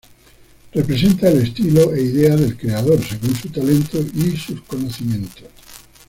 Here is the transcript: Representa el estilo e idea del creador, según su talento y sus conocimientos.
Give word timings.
Representa 0.71 1.29
el 1.29 1.43
estilo 1.43 1.93
e 1.93 2.01
idea 2.01 2.35
del 2.35 2.57
creador, 2.57 2.99
según 3.07 3.35
su 3.35 3.49
talento 3.49 4.03
y 4.15 4.35
sus 4.35 4.59
conocimientos. 4.63 5.43